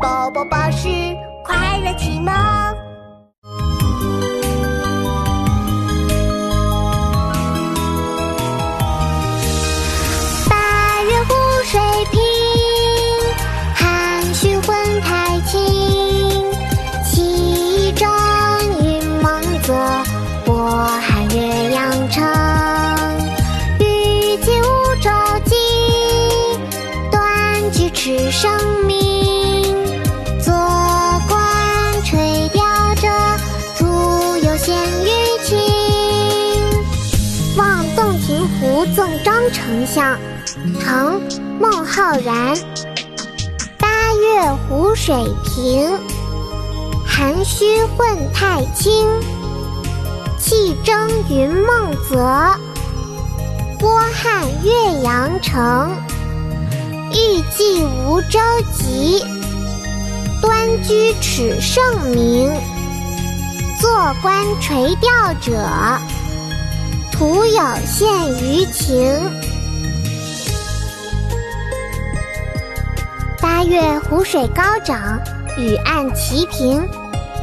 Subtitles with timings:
[0.00, 0.88] 宝宝巴士
[1.42, 2.87] 快乐启蒙。
[38.38, 40.16] 洞庭湖赠张丞相，
[40.80, 41.20] 唐·
[41.58, 42.56] 孟浩然。
[43.76, 45.12] 八月湖水
[45.44, 45.98] 平，
[47.04, 49.08] 涵虚混太清。
[50.38, 52.16] 气蒸云梦泽，
[53.80, 55.90] 波撼岳阳城。
[57.10, 58.38] 欲济无舟
[58.72, 59.20] 楫，
[60.40, 62.52] 端居耻圣明。
[63.80, 63.90] 坐
[64.22, 65.58] 观垂钓者，
[67.18, 69.12] 徒有羡鱼情。
[73.40, 75.18] 八月湖水高涨，
[75.56, 76.88] 与岸齐平，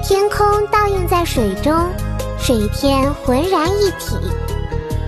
[0.00, 1.74] 天空倒映在水中，
[2.38, 4.16] 水天浑然一体。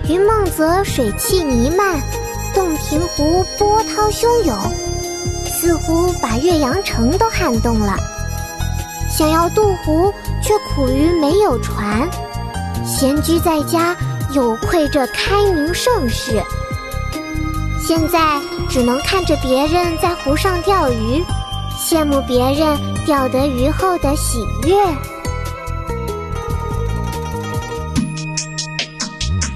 [0.09, 2.01] 云梦泽水汽弥漫，
[2.53, 4.57] 洞庭湖波涛汹涌，
[5.45, 7.95] 似乎把岳阳城都撼动了。
[9.09, 12.05] 想要渡湖，却苦于没有船。
[12.85, 13.95] 闲居在家，
[14.31, 16.41] 有愧这开明盛世。
[17.79, 21.23] 现在只能看着别人在湖上钓鱼，
[21.79, 24.75] 羡慕别人钓得鱼后的喜悦。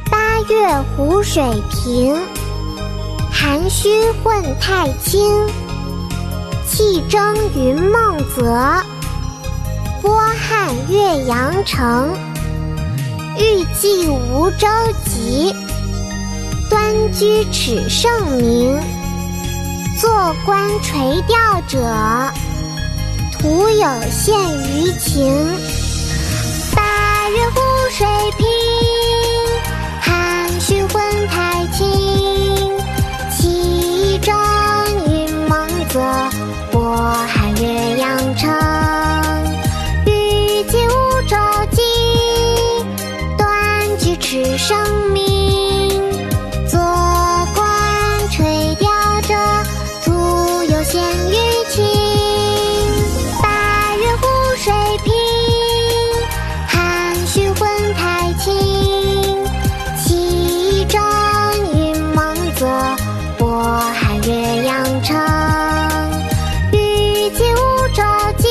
[0.10, 2.16] 八月湖水平，
[3.30, 3.90] 涵虚
[4.24, 5.46] 混太清。
[6.66, 8.82] 气蒸云梦泽，
[10.02, 12.31] 波撼岳阳城。
[13.42, 14.68] 欲济无舟
[15.04, 15.52] 楫，
[16.70, 18.80] 端居耻圣明。
[20.00, 20.12] 坐
[20.46, 21.80] 观垂钓者，
[23.32, 24.32] 徒有羡
[24.68, 25.26] 鱼情。
[26.76, 27.60] 八月湖
[27.90, 28.08] 水
[28.38, 28.48] 平，
[30.02, 31.90] 涵虚混太清。
[33.32, 34.36] 气蒸
[35.12, 36.00] 云梦泽，
[36.72, 38.71] 波撼岳阳城。
[44.32, 44.78] 端居耻圣
[45.12, 45.20] 明。
[46.70, 46.80] 坐
[47.54, 48.90] 观垂钓
[49.28, 49.36] 者，
[50.06, 51.36] 徒有羡鱼
[51.70, 51.84] 情。
[53.42, 55.14] 八月湖水平，
[56.66, 58.56] 涵虚混太清。
[59.98, 61.02] 气蒸
[61.76, 62.66] 云梦泽，
[63.38, 65.18] 波撼岳阳城。
[66.72, 68.02] 欲济无舟
[68.38, 68.48] 楫，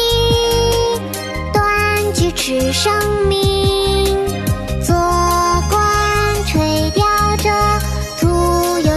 [1.55, 2.93] 端居耻圣
[3.29, 3.80] 明。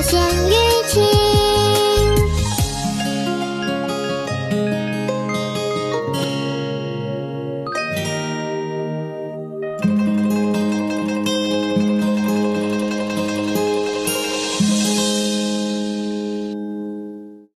[0.03, 0.19] 仙
[0.49, 0.62] 乐